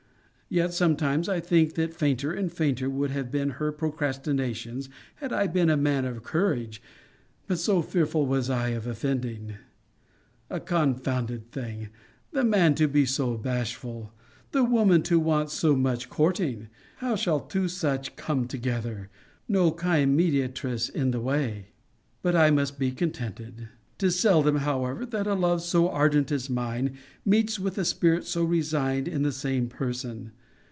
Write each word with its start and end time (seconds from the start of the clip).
Yet 0.53 0.73
sometimes 0.73 1.29
I 1.29 1.39
think 1.39 1.75
that 1.75 1.93
fainter 1.93 2.33
and 2.33 2.51
fainter 2.51 2.89
would 2.89 3.09
have 3.11 3.31
been 3.31 3.51
her 3.51 3.71
procrastinations, 3.71 4.89
had 5.15 5.31
I 5.31 5.47
been 5.47 5.69
a 5.69 5.77
man 5.77 6.03
of 6.03 6.23
courage 6.25 6.81
but 7.47 7.57
so 7.57 7.81
fearful 7.81 8.25
was 8.25 8.49
I 8.49 8.71
of 8.71 8.85
offending! 8.85 9.53
A 10.49 10.59
confounded 10.59 11.53
thing! 11.53 11.87
The 12.31 12.43
man 12.43 12.75
to 12.75 12.89
be 12.89 13.05
so 13.05 13.37
bashful; 13.37 14.11
the 14.51 14.65
woman 14.65 15.03
to 15.03 15.21
want 15.21 15.51
so 15.51 15.73
much 15.73 16.09
courting! 16.09 16.67
How 16.97 17.15
shall 17.15 17.39
two 17.39 17.69
such 17.69 18.17
come 18.17 18.45
together 18.45 19.09
no 19.47 19.71
kind 19.71 20.17
mediatress 20.19 20.89
in 20.89 21.11
the 21.11 21.21
way? 21.21 21.67
But 22.21 22.35
I 22.35 22.51
must 22.51 22.77
be 22.77 22.91
contented. 22.91 23.69
'Tis 23.97 24.19
seldom, 24.19 24.57
however, 24.57 25.05
that 25.05 25.27
a 25.27 25.33
love 25.35 25.61
so 25.61 25.87
ardent 25.87 26.29
as 26.31 26.49
mine, 26.49 26.97
meets 27.23 27.57
with 27.59 27.77
a 27.77 27.85
spirit 27.85 28.25
so 28.25 28.43
resigned 28.43 29.07
in 29.07 29.21
the 29.21 29.31
same 29.31 29.67
person. 29.69 30.31